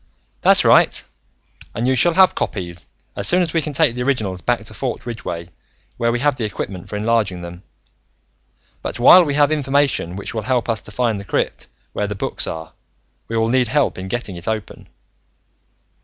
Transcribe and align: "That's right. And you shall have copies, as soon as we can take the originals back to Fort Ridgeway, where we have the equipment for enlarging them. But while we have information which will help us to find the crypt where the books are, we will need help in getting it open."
"That's 0.41 0.65
right. 0.65 1.03
And 1.75 1.87
you 1.87 1.95
shall 1.95 2.15
have 2.15 2.33
copies, 2.33 2.87
as 3.15 3.27
soon 3.27 3.43
as 3.43 3.53
we 3.53 3.61
can 3.61 3.71
take 3.71 3.93
the 3.93 4.01
originals 4.01 4.41
back 4.41 4.63
to 4.65 4.73
Fort 4.73 5.05
Ridgeway, 5.05 5.49
where 5.97 6.11
we 6.11 6.17
have 6.21 6.35
the 6.35 6.43
equipment 6.43 6.89
for 6.89 6.95
enlarging 6.95 7.41
them. 7.41 7.61
But 8.81 8.97
while 8.97 9.23
we 9.23 9.35
have 9.35 9.51
information 9.51 10.15
which 10.15 10.33
will 10.33 10.41
help 10.41 10.69
us 10.69 10.81
to 10.81 10.91
find 10.91 11.19
the 11.19 11.23
crypt 11.23 11.67
where 11.93 12.07
the 12.07 12.15
books 12.15 12.47
are, 12.47 12.73
we 13.27 13.37
will 13.37 13.49
need 13.49 13.67
help 13.67 13.99
in 13.99 14.07
getting 14.07 14.35
it 14.37 14.47
open." 14.47 14.87